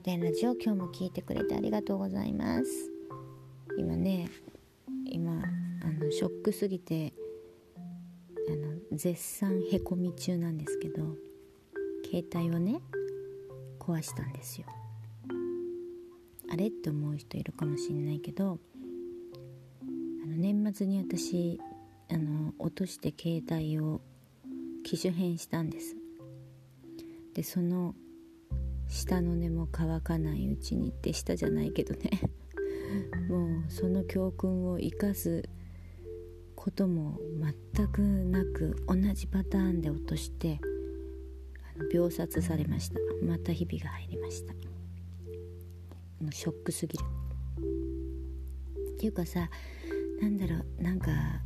[0.00, 2.64] 御殿ラジオ今日も聞いてくれてありがとうございます。
[3.76, 4.30] 今ね
[5.04, 7.12] 今あのショックすぎて
[8.48, 11.02] あの絶賛へこみ中なんですけど
[12.02, 12.80] 携帯をね
[13.78, 14.66] 壊したんですよ。
[16.50, 18.58] あれって思う人いるかもしんないけど
[20.22, 21.60] あの年末に私
[22.10, 24.00] あの落として携帯を
[24.82, 25.94] 機種変したんです。
[27.34, 27.94] でその
[28.90, 32.10] 下の根も乾かないうちにって下じゃないけどね。
[33.30, 35.48] もうその教訓を生かす
[36.56, 37.18] ことも
[37.74, 40.60] 全くなく同じパターンで落として
[41.92, 42.98] 秒殺されました。
[43.24, 44.52] また日々が入りました。
[44.54, 47.04] もうショックすぎる。
[48.94, 49.48] っていうかさ
[50.20, 51.40] なんだろうなんか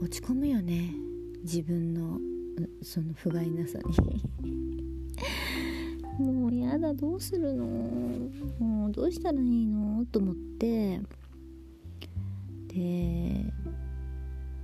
[0.00, 0.94] 落ち込むよね。
[1.42, 2.18] 自分の
[2.82, 4.22] その不甲斐なさに。
[6.18, 7.64] もうやだどうするの？
[8.58, 10.04] もうどうしたらいいの？
[10.06, 11.00] と思って。
[12.68, 13.44] で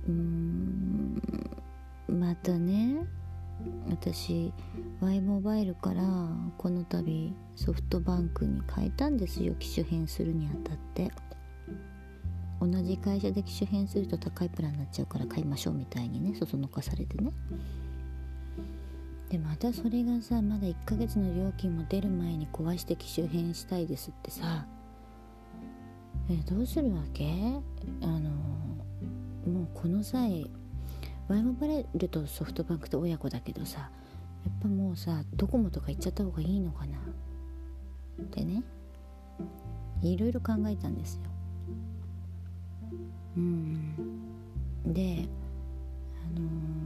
[0.07, 1.21] うん
[2.07, 2.97] またね
[3.89, 4.53] 私
[5.01, 6.03] Y モバイルから
[6.57, 9.55] この度ソフトバンクに変えたんですよ。
[9.55, 11.11] 機種変するにあたって。
[12.61, 17.31] 同じ会社で機種変すると高いプランになっちゃうから買いましょうみたいにねそそのかされてね。
[19.35, 24.65] でまたそれがさまだ1ヶ月の料金も出る前に壊して機種変したいですってさ。
[26.29, 27.25] えどうするわけ？
[28.01, 30.49] あのもうこの際
[31.27, 33.87] ワイモバレルとソフトバンクって親子だけどさや
[34.49, 36.97] っぱもうさドコモとか行っちゃった方がいいのかな？
[38.21, 38.63] ってね。
[40.01, 41.21] いろいろ考えたんですよ。
[43.35, 43.95] うん。
[44.87, 45.27] で
[46.23, 46.84] あのー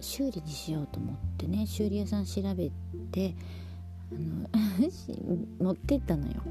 [0.00, 2.70] 修理にしようと思ってね修理屋さん調べ
[3.12, 3.34] て
[4.12, 4.48] あの
[5.60, 6.42] 持ってったのよ。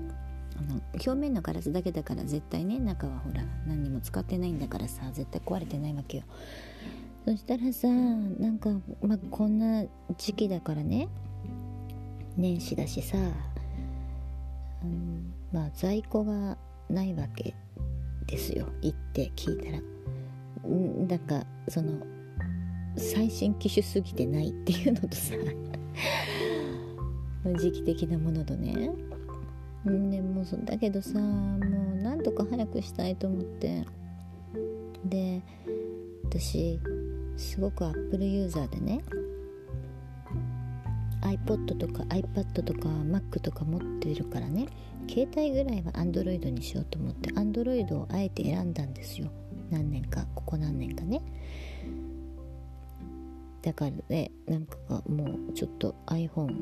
[0.57, 6.23] あの表面のガラスだけだから絶対ね中はほら何にも使ってないんだからさ絶対壊れてないわけよ。
[7.25, 8.69] そしたらさなんか、
[9.01, 9.85] まあ、こんな
[10.17, 11.07] 時期だからね
[12.35, 13.17] 年始だしさ、
[14.83, 16.57] うん、まあ在庫が
[16.89, 17.55] ないわけ
[18.27, 18.67] ですよ。
[18.81, 19.81] 行って聞いたら。
[21.07, 21.93] なんかその
[22.97, 25.35] 最新機種すぎてないっていうのとさ
[27.57, 28.91] 時期的なものとね。
[29.85, 33.85] でもだけどさもうなんとか早くしたいと思って。
[35.05, 35.41] で
[36.25, 36.79] 私
[37.37, 39.01] すごくアップルユーザーでね
[41.21, 44.67] iPod とか iPad とか Mac とか持ってるからね
[45.07, 49.31] 携帯ぐらいは Android にしようと思って Android をあえて選んだんですよ。
[49.71, 51.21] 何年かここ何年かね。
[53.61, 54.77] だからねなんか
[55.07, 56.61] もうちょっと iPhone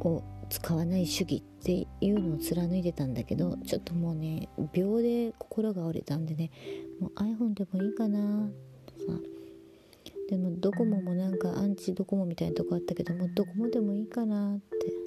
[0.00, 6.50] を使わない主義っていうのを貫いてたんだけどちょっともうね秒で心が折れたんでね
[7.00, 8.48] もう iPhone でもいいかな
[8.86, 9.18] とさ。
[10.28, 15.06] でもドコモもなんかアンチドコモみたいなとこあったけどもうドコモでもいいかなって。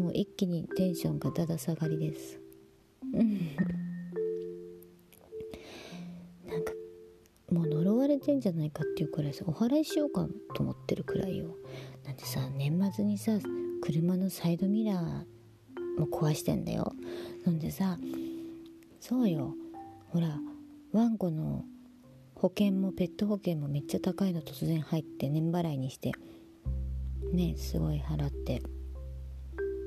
[0.00, 2.40] もう一気にテンションがだだ下がりです。
[8.30, 11.56] てんじゃないかっていうくらいさお祓いしようかと思ってるくらいよ。
[12.04, 13.32] なんてさ年末にさ
[13.82, 16.92] 車のサイドミラーも壊してんだよ。
[17.44, 17.98] なんでさ
[19.00, 19.54] そうよ。
[20.10, 20.38] ほら
[20.92, 21.64] ワンコの
[22.34, 26.12] 保険もペット保険もめっちゃ高いの突然入って年払いにして
[27.32, 28.62] ねすごい払って。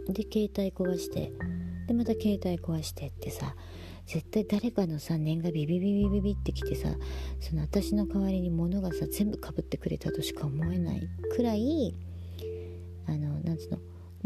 [0.10, 1.32] で携帯壊して
[1.88, 3.56] でまた携帯壊してってさ
[4.06, 6.90] 絶対誰かのさ念がビビビビビビってきてさ
[7.40, 11.96] その私の代わりに物がさ全部かぶってくれたとしか思えないくらい
[13.08, 13.80] あのなんつうの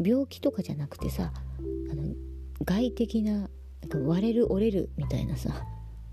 [0.03, 1.31] 病気とかじゃなくてさ
[1.91, 2.13] あの
[2.63, 5.63] 外的ななんか割れる折れるみたいなさ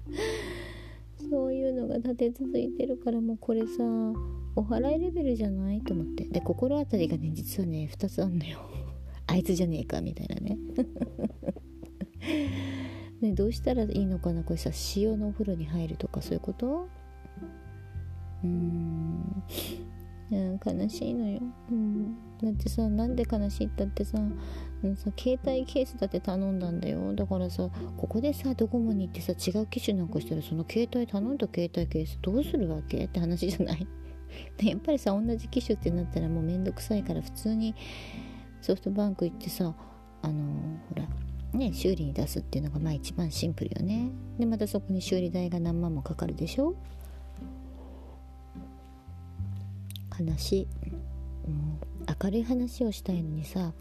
[1.30, 3.82] そういうのが立て続いてるからもうこれさ
[4.56, 6.24] お祓いレベルじゃないと思って。
[6.24, 8.60] で心当たりがね実はね2つあんのよ。
[9.26, 10.58] あいつじゃねえかみたいなね。
[13.24, 14.42] ね、どうしたらいいのかな？
[14.42, 16.88] これさ塩のお風呂に入るとかそういうこと？
[18.42, 19.44] うーん。
[20.30, 21.40] 悲しいのよ、
[21.70, 24.18] うん、だってさなんで悲しいったってさ
[24.96, 27.14] さ携帯ケースだって頼んだんだよ。
[27.14, 33.04] だからさここでさドコモに行ってさ違う機種なんかしたらその携帯頼んだ携帯ケースどうするわけ？
[33.04, 33.86] って話じゃない？
[34.58, 37.74] でやっぱりさ同じ機種ってなったらもうめんどくさいから普通に
[38.60, 39.72] ソフトバンク行ってさ
[40.22, 40.42] あの
[40.88, 41.06] ほら
[41.54, 44.10] ね、修理に出すっていうのがまあ一番シンプルよね。
[44.38, 46.74] でまたそこに修理代が何万もかかるでしょ？
[50.18, 50.68] 悲しい、
[51.46, 51.78] うん、
[52.22, 53.72] 明るい話をしたいのにさ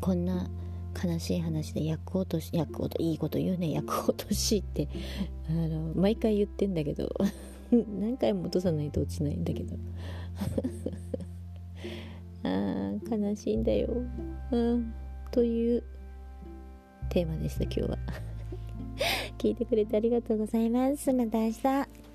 [0.00, 0.48] こんな
[1.04, 3.70] 悲しい話で役落とし役落といいこと言うね。
[3.72, 4.88] 役落としって
[5.48, 7.08] あの毎回言ってんだけど
[8.00, 9.76] 何回も落とさないと落ちないんだけど。
[12.44, 13.88] あー悲しいんだよ、
[14.52, 14.94] うん、
[15.32, 15.82] という
[17.18, 17.98] テーマでした今日は。
[19.38, 21.12] 聞いてくれてありがとうございます。
[21.12, 22.07] また明日